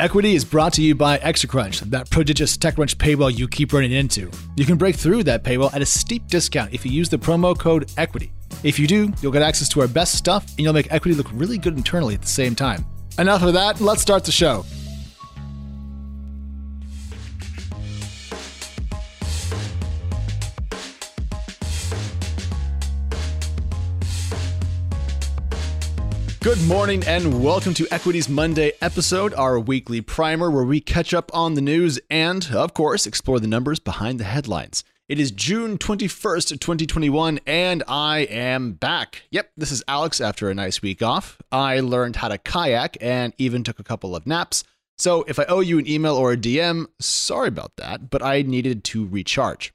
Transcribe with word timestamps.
Equity 0.00 0.34
is 0.34 0.46
brought 0.46 0.72
to 0.72 0.82
you 0.82 0.94
by 0.94 1.18
Extra 1.18 1.46
Crunch, 1.46 1.80
that 1.80 2.08
prodigious 2.08 2.56
TechCrunch 2.56 2.94
paywall 2.94 3.36
you 3.36 3.46
keep 3.46 3.74
running 3.74 3.92
into. 3.92 4.30
You 4.56 4.64
can 4.64 4.78
break 4.78 4.96
through 4.96 5.24
that 5.24 5.44
paywall 5.44 5.74
at 5.74 5.82
a 5.82 5.84
steep 5.84 6.26
discount 6.26 6.72
if 6.72 6.86
you 6.86 6.90
use 6.90 7.10
the 7.10 7.18
promo 7.18 7.56
code 7.56 7.92
EQUITY. 7.98 8.32
If 8.64 8.78
you 8.78 8.86
do, 8.86 9.12
you'll 9.20 9.30
get 9.30 9.42
access 9.42 9.68
to 9.68 9.82
our 9.82 9.88
best 9.88 10.14
stuff 10.14 10.48
and 10.52 10.60
you'll 10.60 10.72
make 10.72 10.90
Equity 10.90 11.14
look 11.14 11.26
really 11.34 11.58
good 11.58 11.76
internally 11.76 12.14
at 12.14 12.22
the 12.22 12.28
same 12.28 12.54
time. 12.54 12.86
Enough 13.18 13.42
of 13.42 13.52
that, 13.52 13.82
let's 13.82 14.00
start 14.00 14.24
the 14.24 14.32
show. 14.32 14.64
Good 26.50 26.66
morning 26.66 27.04
and 27.06 27.44
welcome 27.44 27.74
to 27.74 27.86
Equity's 27.92 28.28
Monday 28.28 28.72
episode, 28.80 29.32
our 29.34 29.60
weekly 29.60 30.00
primer 30.00 30.50
where 30.50 30.64
we 30.64 30.80
catch 30.80 31.14
up 31.14 31.30
on 31.32 31.54
the 31.54 31.60
news 31.60 32.00
and, 32.10 32.50
of 32.52 32.74
course, 32.74 33.06
explore 33.06 33.38
the 33.38 33.46
numbers 33.46 33.78
behind 33.78 34.18
the 34.18 34.24
headlines. 34.24 34.82
It 35.08 35.20
is 35.20 35.30
June 35.30 35.78
21st, 35.78 36.58
2021, 36.58 37.38
and 37.46 37.84
I 37.86 38.22
am 38.22 38.72
back. 38.72 39.22
Yep, 39.30 39.52
this 39.56 39.70
is 39.70 39.84
Alex 39.86 40.20
after 40.20 40.50
a 40.50 40.54
nice 40.54 40.82
week 40.82 41.02
off. 41.02 41.40
I 41.52 41.78
learned 41.78 42.16
how 42.16 42.26
to 42.26 42.36
kayak 42.36 42.96
and 43.00 43.32
even 43.38 43.62
took 43.62 43.78
a 43.78 43.84
couple 43.84 44.16
of 44.16 44.26
naps. 44.26 44.64
So 44.98 45.22
if 45.28 45.38
I 45.38 45.44
owe 45.44 45.60
you 45.60 45.78
an 45.78 45.88
email 45.88 46.16
or 46.16 46.32
a 46.32 46.36
DM, 46.36 46.86
sorry 46.98 47.46
about 47.46 47.76
that, 47.76 48.10
but 48.10 48.24
I 48.24 48.42
needed 48.42 48.82
to 48.86 49.06
recharge. 49.06 49.72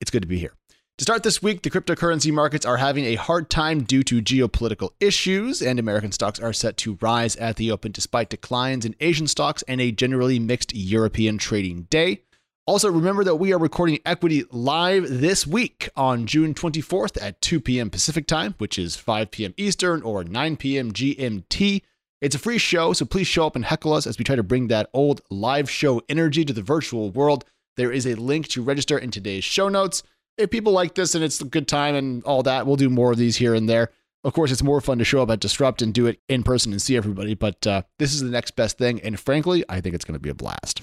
It's 0.00 0.10
good 0.10 0.22
to 0.22 0.28
be 0.28 0.40
here. 0.40 0.54
To 1.00 1.04
start 1.04 1.22
this 1.22 1.42
week, 1.42 1.62
the 1.62 1.70
cryptocurrency 1.70 2.30
markets 2.30 2.66
are 2.66 2.76
having 2.76 3.06
a 3.06 3.14
hard 3.14 3.48
time 3.48 3.84
due 3.84 4.02
to 4.02 4.20
geopolitical 4.20 4.90
issues, 5.00 5.62
and 5.62 5.78
American 5.78 6.12
stocks 6.12 6.38
are 6.38 6.52
set 6.52 6.76
to 6.76 6.98
rise 7.00 7.36
at 7.36 7.56
the 7.56 7.70
open 7.70 7.90
despite 7.90 8.28
declines 8.28 8.84
in 8.84 8.94
Asian 9.00 9.26
stocks 9.26 9.64
and 9.66 9.80
a 9.80 9.92
generally 9.92 10.38
mixed 10.38 10.74
European 10.74 11.38
trading 11.38 11.84
day. 11.88 12.20
Also, 12.66 12.90
remember 12.90 13.24
that 13.24 13.36
we 13.36 13.50
are 13.50 13.58
recording 13.58 13.98
Equity 14.04 14.44
live 14.50 15.06
this 15.08 15.46
week 15.46 15.88
on 15.96 16.26
June 16.26 16.52
24th 16.52 17.16
at 17.22 17.40
2 17.40 17.62
p.m. 17.62 17.88
Pacific 17.88 18.26
time, 18.26 18.54
which 18.58 18.78
is 18.78 18.94
5 18.96 19.30
p.m. 19.30 19.54
Eastern 19.56 20.02
or 20.02 20.22
9 20.22 20.58
p.m. 20.58 20.92
GMT. 20.92 21.80
It's 22.20 22.34
a 22.34 22.38
free 22.38 22.58
show, 22.58 22.92
so 22.92 23.06
please 23.06 23.26
show 23.26 23.46
up 23.46 23.56
and 23.56 23.64
heckle 23.64 23.94
us 23.94 24.06
as 24.06 24.18
we 24.18 24.24
try 24.26 24.36
to 24.36 24.42
bring 24.42 24.68
that 24.68 24.90
old 24.92 25.22
live 25.30 25.70
show 25.70 26.02
energy 26.10 26.44
to 26.44 26.52
the 26.52 26.60
virtual 26.60 27.10
world. 27.10 27.46
There 27.78 27.90
is 27.90 28.06
a 28.06 28.16
link 28.16 28.48
to 28.48 28.62
register 28.62 28.98
in 28.98 29.10
today's 29.10 29.44
show 29.44 29.70
notes 29.70 30.02
if 30.40 30.50
people 30.50 30.72
like 30.72 30.94
this 30.94 31.14
and 31.14 31.22
it's 31.22 31.40
a 31.40 31.44
good 31.44 31.68
time 31.68 31.94
and 31.94 32.24
all 32.24 32.42
that, 32.42 32.66
we'll 32.66 32.76
do 32.76 32.90
more 32.90 33.12
of 33.12 33.18
these 33.18 33.36
here 33.36 33.54
and 33.54 33.68
there. 33.68 33.90
Of 34.24 34.32
course, 34.32 34.50
it's 34.50 34.62
more 34.62 34.80
fun 34.80 34.98
to 34.98 35.04
show 35.04 35.22
up 35.22 35.30
at 35.30 35.40
Disrupt 35.40 35.80
and 35.82 35.94
do 35.94 36.06
it 36.06 36.20
in 36.28 36.42
person 36.42 36.72
and 36.72 36.82
see 36.82 36.96
everybody, 36.96 37.34
but 37.34 37.66
uh, 37.66 37.82
this 37.98 38.12
is 38.12 38.20
the 38.20 38.30
next 38.30 38.56
best 38.56 38.76
thing. 38.76 39.00
And 39.00 39.18
frankly, 39.18 39.64
I 39.68 39.80
think 39.80 39.94
it's 39.94 40.04
going 40.04 40.14
to 40.14 40.20
be 40.20 40.30
a 40.30 40.34
blast. 40.34 40.82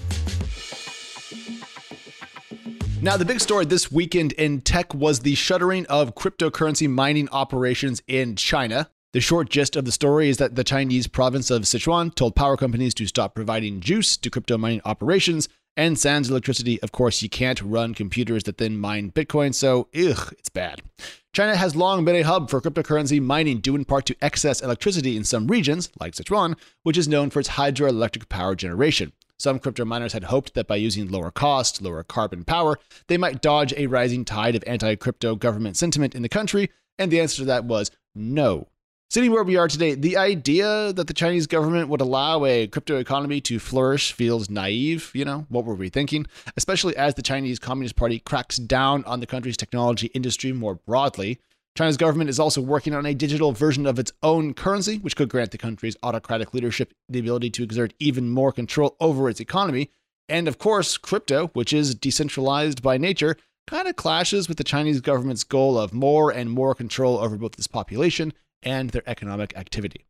Now, 2.99 3.15
the 3.15 3.25
big 3.25 3.39
story 3.39 3.65
this 3.65 3.91
weekend 3.91 4.31
in 4.33 4.61
tech 4.61 4.93
was 4.93 5.19
the 5.19 5.35
shuttering 5.35 5.85
of 5.85 6.15
cryptocurrency 6.15 6.89
mining 6.89 7.29
operations 7.29 8.01
in 8.07 8.35
China. 8.35 8.89
The 9.13 9.21
short 9.21 9.49
gist 9.49 9.75
of 9.75 9.85
the 9.85 9.91
story 9.91 10.29
is 10.29 10.37
that 10.37 10.55
the 10.55 10.63
Chinese 10.63 11.05
province 11.05 11.51
of 11.51 11.63
Sichuan 11.63 12.13
told 12.13 12.35
power 12.35 12.57
companies 12.57 12.95
to 12.95 13.05
stop 13.05 13.35
providing 13.35 13.81
juice 13.81 14.17
to 14.17 14.31
crypto 14.31 14.57
mining 14.57 14.81
operations 14.83 15.47
and 15.77 15.97
sans 15.97 16.29
electricity, 16.29 16.81
of 16.81 16.91
course, 16.91 17.21
you 17.21 17.29
can't 17.29 17.61
run 17.61 17.93
computers 17.93 18.43
that 18.43 18.57
then 18.57 18.77
mine 18.77 19.11
Bitcoin, 19.11 19.53
so 19.53 19.87
ugh, 19.95 20.33
it's 20.37 20.49
bad. 20.49 20.81
China 21.31 21.55
has 21.55 21.75
long 21.75 22.03
been 22.03 22.15
a 22.15 22.23
hub 22.23 22.49
for 22.49 22.59
cryptocurrency 22.59 23.21
mining 23.21 23.59
due 23.59 23.75
in 23.75 23.85
part 23.85 24.07
to 24.07 24.15
excess 24.21 24.59
electricity 24.59 25.15
in 25.15 25.23
some 25.23 25.45
regions, 25.47 25.89
like 25.99 26.15
Sichuan, 26.15 26.57
which 26.81 26.97
is 26.97 27.07
known 27.07 27.29
for 27.29 27.39
its 27.39 27.49
hydroelectric 27.49 28.27
power 28.27 28.55
generation. 28.55 29.13
Some 29.37 29.59
crypto 29.59 29.85
miners 29.85 30.13
had 30.13 30.25
hoped 30.25 30.55
that 30.55 30.67
by 30.67 30.77
using 30.77 31.11
lower 31.11 31.29
cost, 31.29 31.79
lower 31.79 32.03
carbon 32.03 32.43
power, 32.43 32.79
they 33.05 33.17
might 33.17 33.43
dodge 33.43 33.71
a 33.77 33.85
rising 33.85 34.25
tide 34.25 34.55
of 34.55 34.63
anti 34.65 34.95
crypto 34.95 35.35
government 35.35 35.77
sentiment 35.77 36.15
in 36.15 36.23
the 36.23 36.29
country, 36.29 36.71
and 36.97 37.11
the 37.11 37.19
answer 37.19 37.37
to 37.37 37.45
that 37.45 37.65
was 37.65 37.91
no. 38.15 38.67
Sitting 39.09 39.31
where 39.31 39.43
we 39.43 39.55
are 39.55 39.69
today, 39.69 39.95
the 39.95 40.17
idea 40.17 40.91
that 40.91 41.07
the 41.07 41.13
Chinese 41.13 41.47
government 41.47 41.87
would 41.87 42.01
allow 42.01 42.43
a 42.43 42.67
crypto 42.67 42.97
economy 42.97 43.39
to 43.39 43.57
flourish 43.57 44.11
feels 44.11 44.49
naive. 44.49 45.11
You 45.13 45.23
know, 45.23 45.45
what 45.47 45.63
were 45.63 45.75
we 45.75 45.87
thinking? 45.87 46.25
Especially 46.57 46.93
as 46.97 47.15
the 47.15 47.21
Chinese 47.21 47.57
Communist 47.57 47.95
Party 47.95 48.19
cracks 48.19 48.57
down 48.57 49.05
on 49.05 49.21
the 49.21 49.25
country's 49.25 49.55
technology 49.55 50.07
industry 50.07 50.51
more 50.51 50.75
broadly. 50.75 51.39
China's 51.77 51.95
government 51.95 52.29
is 52.29 52.37
also 52.37 52.59
working 52.59 52.93
on 52.93 53.05
a 53.05 53.13
digital 53.13 53.53
version 53.53 53.85
of 53.85 53.97
its 53.97 54.11
own 54.23 54.53
currency, 54.53 54.97
which 54.97 55.15
could 55.15 55.29
grant 55.29 55.51
the 55.51 55.57
country's 55.57 55.95
autocratic 56.03 56.53
leadership 56.53 56.93
the 57.07 57.19
ability 57.19 57.49
to 57.51 57.63
exert 57.63 57.93
even 57.99 58.29
more 58.29 58.51
control 58.51 58.97
over 58.99 59.29
its 59.29 59.39
economy. 59.39 59.89
And 60.27 60.49
of 60.49 60.57
course, 60.57 60.97
crypto, 60.97 61.47
which 61.53 61.71
is 61.71 61.95
decentralized 61.95 62.83
by 62.83 62.97
nature, 62.97 63.37
kind 63.67 63.87
of 63.87 63.95
clashes 63.95 64.49
with 64.49 64.57
the 64.57 64.65
Chinese 64.65 64.99
government's 64.99 65.45
goal 65.45 65.77
of 65.79 65.93
more 65.93 66.29
and 66.29 66.51
more 66.51 66.75
control 66.75 67.19
over 67.19 67.37
both 67.37 67.57
its 67.57 67.67
population 67.67 68.33
and 68.63 68.89
their 68.91 69.03
economic 69.07 69.55
activity. 69.57 70.05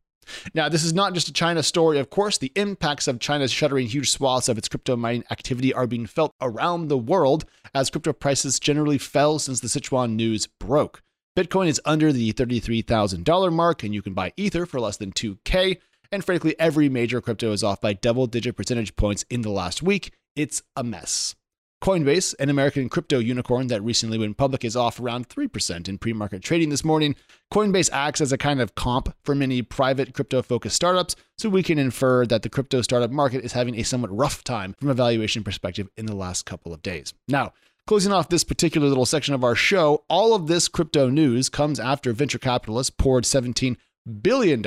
Now, 0.54 0.68
this 0.68 0.84
is 0.84 0.92
not 0.92 1.14
just 1.14 1.28
a 1.28 1.32
China 1.32 1.62
story, 1.62 1.98
of 1.98 2.10
course. 2.10 2.38
The 2.38 2.52
impacts 2.54 3.08
of 3.08 3.18
China's 3.18 3.52
shuttering 3.52 3.86
huge 3.86 4.10
swaths 4.10 4.48
of 4.48 4.58
its 4.58 4.68
crypto 4.68 4.96
mining 4.96 5.24
activity 5.30 5.72
are 5.72 5.86
being 5.86 6.06
felt 6.06 6.34
around 6.40 6.88
the 6.88 6.98
world 6.98 7.44
as 7.74 7.90
crypto 7.90 8.12
prices 8.12 8.60
generally 8.60 8.98
fell 8.98 9.38
since 9.38 9.60
the 9.60 9.68
Sichuan 9.68 10.16
news 10.16 10.46
broke. 10.46 11.02
Bitcoin 11.36 11.68
is 11.68 11.80
under 11.84 12.12
the 12.12 12.32
$33,000 12.32 13.52
mark, 13.52 13.82
and 13.82 13.94
you 13.94 14.02
can 14.02 14.12
buy 14.12 14.32
Ether 14.36 14.66
for 14.66 14.80
less 14.80 14.96
than 14.96 15.12
2K. 15.12 15.78
And 16.10 16.24
frankly, 16.24 16.58
every 16.58 16.88
major 16.88 17.20
crypto 17.20 17.52
is 17.52 17.62
off 17.62 17.80
by 17.80 17.92
double 17.92 18.26
digit 18.26 18.56
percentage 18.56 18.96
points 18.96 19.24
in 19.30 19.42
the 19.42 19.50
last 19.50 19.82
week. 19.82 20.12
It's 20.34 20.62
a 20.74 20.82
mess. 20.82 21.36
Coinbase, 21.82 22.34
an 22.40 22.50
American 22.50 22.88
crypto 22.88 23.20
unicorn 23.20 23.68
that 23.68 23.82
recently 23.82 24.18
went 24.18 24.36
public, 24.36 24.64
is 24.64 24.74
off 24.74 24.98
around 24.98 25.28
3% 25.28 25.88
in 25.88 25.98
pre 25.98 26.12
market 26.12 26.42
trading 26.42 26.70
this 26.70 26.84
morning. 26.84 27.14
Coinbase 27.52 27.88
acts 27.92 28.20
as 28.20 28.32
a 28.32 28.38
kind 28.38 28.60
of 28.60 28.74
comp 28.74 29.14
for 29.24 29.34
many 29.34 29.62
private 29.62 30.12
crypto 30.12 30.42
focused 30.42 30.76
startups, 30.76 31.14
so 31.36 31.48
we 31.48 31.62
can 31.62 31.78
infer 31.78 32.26
that 32.26 32.42
the 32.42 32.50
crypto 32.50 32.82
startup 32.82 33.12
market 33.12 33.44
is 33.44 33.52
having 33.52 33.78
a 33.78 33.84
somewhat 33.84 34.14
rough 34.14 34.42
time 34.42 34.74
from 34.78 34.88
a 34.88 34.94
valuation 34.94 35.44
perspective 35.44 35.88
in 35.96 36.06
the 36.06 36.16
last 36.16 36.46
couple 36.46 36.72
of 36.74 36.82
days. 36.82 37.14
Now, 37.28 37.52
Closing 37.86 38.12
off 38.12 38.28
this 38.28 38.44
particular 38.44 38.86
little 38.86 39.06
section 39.06 39.32
of 39.32 39.42
our 39.42 39.54
show, 39.54 40.04
all 40.10 40.34
of 40.34 40.46
this 40.46 40.68
crypto 40.68 41.08
news 41.08 41.48
comes 41.48 41.80
after 41.80 42.12
venture 42.12 42.38
capitalists 42.38 42.94
poured 42.94 43.24
$17 43.24 43.78
billion 44.20 44.62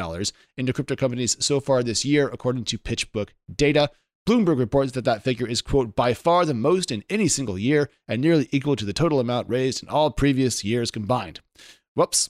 into 0.57 0.73
crypto 0.73 0.95
companies 0.95 1.37
so 1.39 1.59
far 1.59 1.83
this 1.83 2.03
year, 2.03 2.29
according 2.29 2.63
to 2.63 2.79
PitchBook 2.79 3.29
data. 3.55 3.91
Bloomberg 4.27 4.59
reports 4.59 4.91
that 4.91 5.05
that 5.05 5.23
figure 5.23 5.47
is, 5.47 5.63
quote, 5.63 5.95
by 5.95 6.13
far 6.13 6.45
the 6.45 6.53
most 6.53 6.91
in 6.91 7.03
any 7.09 7.27
single 7.27 7.57
year 7.57 7.89
and 8.07 8.21
nearly 8.21 8.47
equal 8.51 8.75
to 8.75 8.85
the 8.85 8.93
total 8.93 9.19
amount 9.19 9.49
raised 9.49 9.81
in 9.81 9.89
all 9.89 10.11
previous 10.11 10.63
years 10.63 10.91
combined. 10.91 11.39
Whoops. 11.95 12.29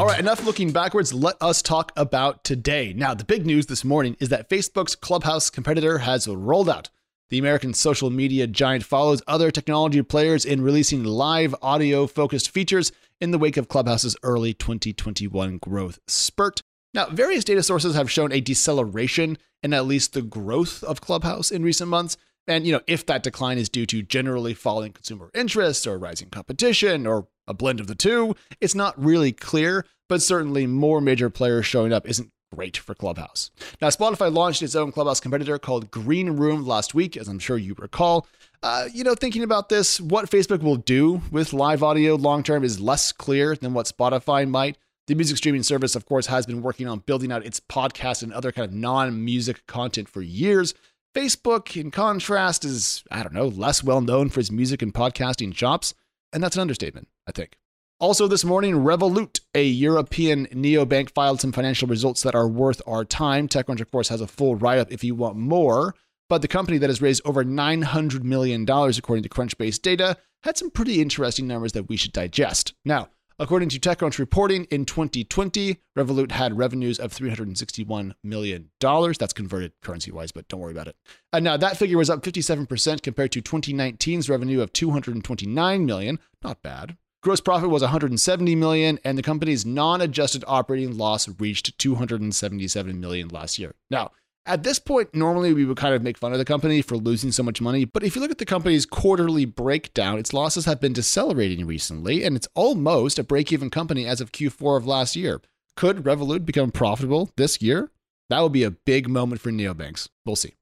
All 0.00 0.06
right, 0.06 0.18
enough 0.18 0.44
looking 0.44 0.72
backwards. 0.72 1.14
Let 1.14 1.36
us 1.40 1.62
talk 1.62 1.92
about 1.96 2.42
today. 2.42 2.92
Now, 2.92 3.14
the 3.14 3.24
big 3.24 3.46
news 3.46 3.66
this 3.66 3.84
morning 3.84 4.16
is 4.18 4.30
that 4.30 4.50
Facebook's 4.50 4.96
Clubhouse 4.96 5.48
competitor 5.48 5.98
has 5.98 6.26
rolled 6.26 6.68
out. 6.68 6.90
The 7.30 7.38
American 7.38 7.74
social 7.74 8.10
media 8.10 8.48
giant 8.48 8.82
follows 8.82 9.22
other 9.28 9.52
technology 9.52 10.02
players 10.02 10.44
in 10.44 10.60
releasing 10.60 11.04
live 11.04 11.54
audio 11.62 12.08
focused 12.08 12.50
features 12.50 12.90
in 13.20 13.30
the 13.30 13.38
wake 13.38 13.56
of 13.56 13.68
Clubhouse's 13.68 14.16
early 14.24 14.52
2021 14.54 15.58
growth 15.58 16.00
spurt. 16.08 16.62
Now, 16.94 17.06
various 17.06 17.44
data 17.44 17.62
sources 17.62 17.94
have 17.94 18.10
shown 18.10 18.32
a 18.32 18.40
deceleration 18.40 19.38
in 19.62 19.72
at 19.72 19.86
least 19.86 20.12
the 20.12 20.22
growth 20.22 20.82
of 20.84 21.00
Clubhouse 21.00 21.50
in 21.50 21.62
recent 21.62 21.88
months. 21.88 22.16
And, 22.46 22.66
you 22.66 22.72
know, 22.72 22.80
if 22.86 23.06
that 23.06 23.22
decline 23.22 23.56
is 23.56 23.68
due 23.68 23.86
to 23.86 24.02
generally 24.02 24.52
falling 24.52 24.92
consumer 24.92 25.30
interest 25.32 25.86
or 25.86 25.96
rising 25.96 26.28
competition 26.28 27.06
or 27.06 27.28
a 27.46 27.54
blend 27.54 27.80
of 27.80 27.86
the 27.86 27.94
two, 27.94 28.34
it's 28.60 28.74
not 28.74 29.02
really 29.02 29.32
clear, 29.32 29.86
but 30.08 30.20
certainly 30.20 30.66
more 30.66 31.00
major 31.00 31.30
players 31.30 31.64
showing 31.66 31.92
up 31.92 32.06
isn't 32.08 32.30
great 32.54 32.76
for 32.76 32.94
Clubhouse. 32.94 33.50
Now, 33.80 33.88
Spotify 33.88 34.32
launched 34.32 34.62
its 34.62 34.74
own 34.74 34.92
Clubhouse 34.92 35.20
competitor 35.20 35.58
called 35.58 35.90
Green 35.90 36.30
Room 36.30 36.66
last 36.66 36.94
week, 36.94 37.16
as 37.16 37.28
I'm 37.28 37.38
sure 37.38 37.56
you 37.56 37.74
recall. 37.78 38.26
Uh, 38.62 38.88
you 38.92 39.04
know, 39.04 39.14
thinking 39.14 39.42
about 39.42 39.68
this, 39.68 40.00
what 40.00 40.30
Facebook 40.30 40.62
will 40.62 40.76
do 40.76 41.22
with 41.30 41.52
live 41.52 41.82
audio 41.82 42.16
long 42.16 42.42
term 42.42 42.64
is 42.64 42.80
less 42.80 43.12
clear 43.12 43.56
than 43.56 43.72
what 43.72 43.86
Spotify 43.86 44.48
might. 44.48 44.76
The 45.12 45.16
music 45.16 45.36
streaming 45.36 45.62
service, 45.62 45.94
of 45.94 46.06
course, 46.06 46.28
has 46.28 46.46
been 46.46 46.62
working 46.62 46.88
on 46.88 47.00
building 47.00 47.30
out 47.30 47.44
its 47.44 47.60
podcast 47.60 48.22
and 48.22 48.32
other 48.32 48.50
kind 48.50 48.66
of 48.66 48.72
non 48.72 49.22
music 49.22 49.66
content 49.66 50.08
for 50.08 50.22
years. 50.22 50.72
Facebook, 51.14 51.78
in 51.78 51.90
contrast, 51.90 52.64
is, 52.64 53.04
I 53.10 53.22
don't 53.22 53.34
know, 53.34 53.48
less 53.48 53.84
well 53.84 54.00
known 54.00 54.30
for 54.30 54.40
its 54.40 54.50
music 54.50 54.80
and 54.80 54.94
podcasting 54.94 55.52
chops. 55.52 55.92
And 56.32 56.42
that's 56.42 56.56
an 56.56 56.62
understatement, 56.62 57.08
I 57.26 57.32
think. 57.32 57.58
Also, 58.00 58.26
this 58.26 58.42
morning, 58.42 58.76
Revolut, 58.76 59.40
a 59.54 59.62
European 59.62 60.46
neobank, 60.46 61.10
filed 61.10 61.42
some 61.42 61.52
financial 61.52 61.88
results 61.88 62.22
that 62.22 62.34
are 62.34 62.48
worth 62.48 62.80
our 62.86 63.04
time. 63.04 63.48
TechCrunch, 63.48 63.82
of 63.82 63.90
course, 63.90 64.08
has 64.08 64.22
a 64.22 64.26
full 64.26 64.56
write 64.56 64.78
up 64.78 64.90
if 64.90 65.04
you 65.04 65.14
want 65.14 65.36
more. 65.36 65.94
But 66.30 66.40
the 66.40 66.48
company 66.48 66.78
that 66.78 66.88
has 66.88 67.02
raised 67.02 67.20
over 67.26 67.44
$900 67.44 68.22
million, 68.22 68.62
according 68.62 69.24
to 69.24 69.28
Crunchbase 69.28 69.82
data, 69.82 70.16
had 70.42 70.56
some 70.56 70.70
pretty 70.70 71.02
interesting 71.02 71.46
numbers 71.46 71.72
that 71.72 71.90
we 71.90 71.98
should 71.98 72.14
digest. 72.14 72.72
Now, 72.86 73.10
According 73.38 73.70
to 73.70 73.80
TechCrunch 73.80 74.18
reporting, 74.18 74.64
in 74.64 74.84
2020, 74.84 75.78
Revolut 75.96 76.32
had 76.32 76.56
revenues 76.56 76.98
of 76.98 77.12
$361 77.12 78.12
million. 78.22 78.70
That's 78.80 79.32
converted 79.32 79.72
currency 79.82 80.10
wise, 80.10 80.32
but 80.32 80.48
don't 80.48 80.60
worry 80.60 80.72
about 80.72 80.88
it. 80.88 80.96
And 81.32 81.44
now 81.44 81.56
that 81.56 81.76
figure 81.76 81.98
was 81.98 82.10
up 82.10 82.22
57% 82.22 83.02
compared 83.02 83.32
to 83.32 83.42
2019's 83.42 84.28
revenue 84.28 84.60
of 84.60 84.72
229 84.72 85.86
million. 85.86 86.18
Not 86.42 86.62
bad. 86.62 86.96
Gross 87.22 87.40
profit 87.40 87.70
was 87.70 87.82
170 87.82 88.56
million 88.56 88.98
and 89.04 89.16
the 89.16 89.22
company's 89.22 89.64
non-adjusted 89.64 90.42
operating 90.46 90.98
loss 90.98 91.28
reached 91.38 91.78
277 91.78 93.00
million 93.00 93.28
last 93.28 93.60
year. 93.60 93.74
Now, 93.90 94.10
at 94.46 94.62
this 94.62 94.78
point, 94.78 95.14
normally 95.14 95.52
we 95.52 95.64
would 95.64 95.76
kind 95.76 95.94
of 95.94 96.02
make 96.02 96.18
fun 96.18 96.32
of 96.32 96.38
the 96.38 96.44
company 96.44 96.82
for 96.82 96.96
losing 96.96 97.30
so 97.30 97.42
much 97.42 97.60
money, 97.60 97.84
but 97.84 98.02
if 98.02 98.16
you 98.16 98.22
look 98.22 98.30
at 98.30 98.38
the 98.38 98.44
company's 98.44 98.86
quarterly 98.86 99.44
breakdown, 99.44 100.18
its 100.18 100.32
losses 100.32 100.64
have 100.64 100.80
been 100.80 100.92
decelerating 100.92 101.66
recently, 101.66 102.24
and 102.24 102.36
it's 102.36 102.48
almost 102.54 103.18
a 103.18 103.24
break 103.24 103.52
even 103.52 103.70
company 103.70 104.06
as 104.06 104.20
of 104.20 104.32
Q4 104.32 104.76
of 104.76 104.86
last 104.86 105.14
year. 105.14 105.40
Could 105.76 105.98
Revolut 105.98 106.44
become 106.44 106.70
profitable 106.70 107.30
this 107.36 107.62
year? 107.62 107.90
That 108.30 108.40
would 108.40 108.52
be 108.52 108.64
a 108.64 108.70
big 108.70 109.08
moment 109.08 109.40
for 109.40 109.50
neobanks. 109.50 110.08
We'll 110.24 110.36
see. 110.36 110.54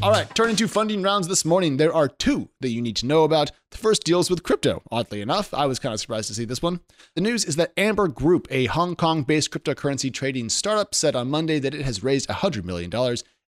All 0.00 0.12
right, 0.12 0.32
turning 0.32 0.54
to 0.56 0.68
funding 0.68 1.02
rounds 1.02 1.26
this 1.26 1.44
morning, 1.44 1.76
there 1.76 1.92
are 1.92 2.06
two 2.06 2.50
that 2.60 2.68
you 2.70 2.80
need 2.80 2.94
to 2.96 3.06
know 3.06 3.24
about. 3.24 3.50
The 3.72 3.78
first 3.78 4.04
deals 4.04 4.30
with 4.30 4.44
crypto. 4.44 4.80
Oddly 4.92 5.20
enough, 5.20 5.52
I 5.52 5.66
was 5.66 5.80
kind 5.80 5.92
of 5.92 5.98
surprised 5.98 6.28
to 6.28 6.34
see 6.34 6.44
this 6.44 6.62
one. 6.62 6.78
The 7.16 7.20
news 7.20 7.44
is 7.44 7.56
that 7.56 7.72
Amber 7.76 8.06
Group, 8.06 8.46
a 8.48 8.66
Hong 8.66 8.94
Kong 8.94 9.24
based 9.24 9.50
cryptocurrency 9.50 10.14
trading 10.14 10.50
startup, 10.50 10.94
said 10.94 11.16
on 11.16 11.28
Monday 11.28 11.58
that 11.58 11.74
it 11.74 11.84
has 11.84 12.04
raised 12.04 12.28
$100 12.28 12.64
million 12.64 12.92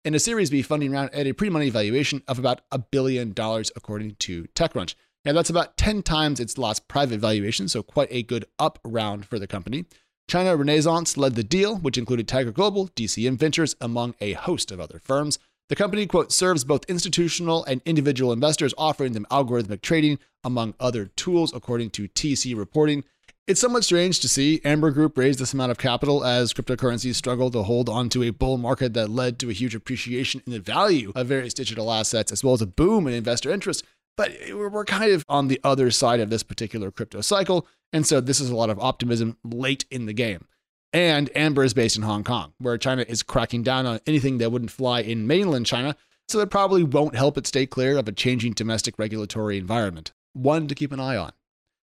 in 0.03 0.13
a 0.13 0.19
Series 0.19 0.49
B 0.49 0.61
funding 0.61 0.91
round 0.91 1.09
at 1.13 1.25
a 1.25 1.31
pre 1.31 1.47
money 1.49 1.69
valuation 1.69 2.21
of 2.27 2.37
about 2.37 2.59
a 2.69 2.79
billion 2.79 3.31
dollars, 3.31 3.71
according 3.77 4.15
to 4.15 4.43
TechCrunch. 4.53 4.95
Now, 5.23 5.31
that's 5.31 5.49
about 5.49 5.77
10 5.77 6.03
times 6.03 6.41
its 6.41 6.57
last 6.57 6.89
private 6.89 7.21
valuation, 7.21 7.69
so 7.69 7.81
quite 7.81 8.09
a 8.11 8.23
good 8.23 8.43
up 8.59 8.77
round 8.83 9.25
for 9.25 9.39
the 9.39 9.47
company. 9.47 9.85
China 10.27 10.55
Renaissance 10.55 11.15
led 11.15 11.35
the 11.35 11.43
deal, 11.43 11.77
which 11.77 11.97
included 11.97 12.27
Tiger 12.27 12.51
Global, 12.51 12.89
DCM 12.89 13.37
Ventures, 13.37 13.75
among 13.79 14.15
a 14.19 14.33
host 14.33 14.71
of 14.71 14.79
other 14.81 14.99
firms. 14.99 15.39
The 15.69 15.75
company, 15.75 16.05
quote, 16.05 16.31
serves 16.31 16.63
both 16.63 16.83
institutional 16.89 17.63
and 17.63 17.81
individual 17.85 18.33
investors, 18.33 18.73
offering 18.77 19.13
them 19.13 19.25
algorithmic 19.31 19.81
trading, 19.81 20.19
among 20.43 20.73
other 20.79 21.05
tools, 21.15 21.53
according 21.53 21.91
to 21.91 22.07
TC 22.09 22.57
reporting. 22.57 23.03
It's 23.47 23.59
somewhat 23.59 23.83
strange 23.83 24.19
to 24.19 24.29
see 24.29 24.61
Amber 24.63 24.91
Group 24.91 25.17
raise 25.17 25.37
this 25.37 25.53
amount 25.53 25.71
of 25.71 25.77
capital 25.77 26.23
as 26.23 26.53
cryptocurrencies 26.53 27.15
struggle 27.15 27.49
to 27.51 27.63
hold 27.63 27.89
onto 27.89 28.21
a 28.23 28.29
bull 28.29 28.57
market 28.57 28.93
that 28.93 29.09
led 29.09 29.39
to 29.39 29.49
a 29.49 29.53
huge 29.53 29.73
appreciation 29.73 30.41
in 30.45 30.53
the 30.53 30.59
value 30.59 31.11
of 31.15 31.27
various 31.27 31.53
digital 31.53 31.91
assets, 31.91 32.31
as 32.31 32.43
well 32.43 32.53
as 32.53 32.61
a 32.61 32.67
boom 32.67 33.07
in 33.07 33.13
investor 33.13 33.49
interest. 33.49 33.83
But 34.15 34.31
we're 34.53 34.85
kind 34.85 35.11
of 35.11 35.25
on 35.27 35.47
the 35.47 35.59
other 35.63 35.89
side 35.89 36.19
of 36.19 36.29
this 36.29 36.43
particular 36.43 36.91
crypto 36.91 37.21
cycle. 37.21 37.65
And 37.91 38.05
so 38.05 38.21
this 38.21 38.39
is 38.39 38.49
a 38.49 38.55
lot 38.55 38.69
of 38.69 38.79
optimism 38.79 39.37
late 39.43 39.85
in 39.89 40.05
the 40.05 40.13
game. 40.13 40.45
And 40.93 41.29
Amber 41.35 41.63
is 41.63 41.73
based 41.73 41.95
in 41.95 42.03
Hong 42.03 42.23
Kong, 42.23 42.53
where 42.57 42.77
China 42.77 43.05
is 43.07 43.23
cracking 43.23 43.63
down 43.63 43.85
on 43.85 44.01
anything 44.05 44.39
that 44.39 44.51
wouldn't 44.51 44.71
fly 44.71 45.01
in 45.01 45.25
mainland 45.25 45.65
China, 45.65 45.95
so 46.27 46.37
that 46.37 46.47
probably 46.47 46.83
won't 46.83 47.15
help 47.15 47.37
it 47.37 47.47
stay 47.47 47.65
clear 47.65 47.97
of 47.97 48.07
a 48.07 48.11
changing 48.11 48.53
domestic 48.53 48.99
regulatory 48.99 49.57
environment. 49.57 50.11
One 50.33 50.67
to 50.67 50.75
keep 50.75 50.91
an 50.91 50.99
eye 50.99 51.17
on. 51.17 51.31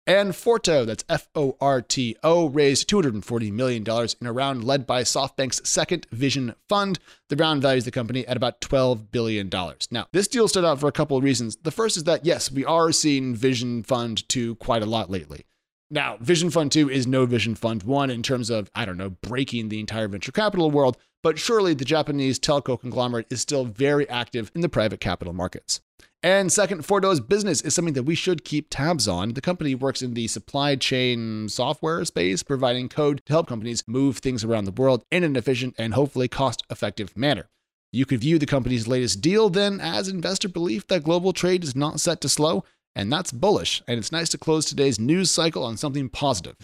And 0.07 0.33
Forto, 0.33 0.85
that's 0.87 1.05
F 1.09 1.29
O 1.35 1.57
R 1.61 1.81
T 1.83 2.17
O, 2.23 2.47
raised 2.47 2.89
$240 2.91 3.53
million 3.53 3.85
in 4.21 4.27
a 4.27 4.33
round 4.33 4.65
led 4.65 4.87
by 4.87 5.03
SoftBank's 5.03 5.69
second 5.69 6.07
Vision 6.11 6.55
Fund. 6.69 6.99
The 7.29 7.37
round 7.37 7.63
values 7.63 7.85
the 7.85 7.91
company 7.91 8.27
at 8.27 8.37
about 8.37 8.61
$12 8.61 9.13
billion. 9.13 9.51
Now, 9.91 10.09
this 10.13 10.27
deal 10.27 10.49
stood 10.49 10.65
out 10.65 10.81
for 10.81 10.89
a 10.89 10.93
couple 10.93 11.17
of 11.17 11.23
reasons. 11.23 11.57
The 11.57 11.71
first 11.71 11.97
is 11.97 12.05
that, 12.05 12.25
yes, 12.25 12.51
we 12.51 12.65
are 12.65 12.93
seeing 12.93 13.35
Vision 13.35 13.83
Fund 13.83 14.29
2 14.29 14.57
quite 14.57 14.83
a 14.83 14.87
lot 14.87 15.11
lately. 15.11 15.45
Now, 15.93 16.19
Vision 16.21 16.51
Fund 16.51 16.71
2 16.71 16.89
is 16.89 17.09
no 17.09 17.27
Vision 17.27 17.57
Fund 17.57 17.83
1 17.83 18.11
in 18.11 18.23
terms 18.23 18.49
of, 18.49 18.71
I 18.77 18.85
don't 18.85 18.97
know, 18.97 19.11
breaking 19.11 19.71
the 19.71 19.81
entire 19.81 20.07
venture 20.07 20.31
capital 20.31 20.71
world, 20.71 20.97
but 21.21 21.37
surely 21.37 21.75
the 21.75 21.85
Japanese 21.85 22.39
telco 22.39 22.81
conglomerate 22.81 23.27
is 23.29 23.41
still 23.41 23.65
very 23.65 24.09
active 24.09 24.53
in 24.55 24.61
the 24.61 24.69
private 24.69 25.01
capital 25.01 25.33
markets. 25.33 25.81
And 26.23 26.53
second, 26.53 26.85
Forto's 26.85 27.19
business 27.19 27.61
is 27.63 27.75
something 27.75 27.95
that 27.95 28.05
we 28.05 28.15
should 28.15 28.45
keep 28.45 28.69
tabs 28.71 29.09
on. 29.09 29.35
The 29.35 29.41
company 29.41 29.75
works 29.75 30.01
in 30.01 30.15
the 30.15 30.29
supply 30.29 30.77
chain 30.77 31.49
software 31.49 32.05
space, 32.05 32.45
providing 32.45 32.89
code 32.89 33.23
to 33.27 33.33
help 33.33 33.49
companies 33.49 33.83
move 33.89 34.19
things 34.19 34.45
around 34.45 34.67
the 34.67 34.71
world 34.71 35.05
in 35.11 35.25
an 35.25 35.35
efficient 35.35 35.75
and 35.77 35.95
hopefully 35.95 36.29
cost 36.29 36.63
effective 36.71 37.17
manner. 37.17 37.49
You 37.93 38.07
could 38.07 38.21
view 38.21 38.39
the 38.39 38.47
company's 38.47 38.87
latest 38.87 39.21
deal 39.21 39.51
then 39.51 39.81
as 39.81 40.07
investor 40.07 40.49
belief 40.49 40.87
that 40.87 41.03
global 41.03 41.33
trade 41.33 41.65
is 41.65 41.75
not 41.75 41.99
set 41.99 42.21
to 42.21 42.29
slow 42.29 42.65
and 42.95 43.13
that's 43.13 43.33
bullish, 43.33 43.83
and 43.87 43.99
it's 43.99 44.13
nice 44.13 44.29
to 44.31 44.39
close 44.39 44.65
today's 44.65 44.99
news 44.99 45.31
cycle 45.31 45.65
on 45.65 45.77
something 45.77 46.09
positive. 46.09 46.57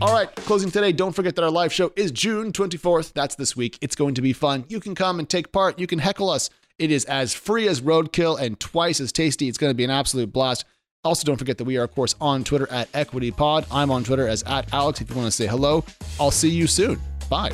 All 0.00 0.12
right, 0.12 0.34
closing 0.34 0.70
today, 0.70 0.90
don't 0.90 1.12
forget 1.12 1.36
that 1.36 1.44
our 1.44 1.50
live 1.50 1.72
show 1.72 1.92
is 1.94 2.10
June 2.10 2.50
24th. 2.50 3.12
That's 3.12 3.36
this 3.36 3.54
week. 3.54 3.78
It's 3.80 3.94
going 3.94 4.14
to 4.14 4.22
be 4.22 4.32
fun. 4.32 4.64
You 4.68 4.80
can 4.80 4.96
come 4.96 5.20
and 5.20 5.28
take 5.28 5.52
part. 5.52 5.78
You 5.78 5.86
can 5.86 6.00
heckle 6.00 6.28
us. 6.28 6.50
It 6.80 6.90
is 6.90 7.04
as 7.04 7.34
free 7.34 7.68
as 7.68 7.80
roadkill 7.80 8.40
and 8.40 8.58
twice 8.58 9.00
as 9.00 9.12
tasty. 9.12 9.46
It's 9.46 9.58
going 9.58 9.70
to 9.70 9.76
be 9.76 9.84
an 9.84 9.90
absolute 9.90 10.32
blast. 10.32 10.64
Also, 11.04 11.24
don't 11.24 11.36
forget 11.36 11.58
that 11.58 11.64
we 11.64 11.76
are, 11.76 11.84
of 11.84 11.94
course, 11.94 12.16
on 12.20 12.42
Twitter 12.42 12.68
at 12.70 12.90
EquityPod. 12.92 13.66
I'm 13.70 13.92
on 13.92 14.02
Twitter 14.02 14.26
as 14.26 14.42
at 14.42 14.72
Alex 14.72 15.00
if 15.00 15.10
you 15.10 15.14
want 15.14 15.26
to 15.26 15.32
say 15.32 15.46
hello. 15.46 15.84
I'll 16.18 16.32
see 16.32 16.50
you 16.50 16.66
soon. 16.66 17.00
Bye. 17.30 17.52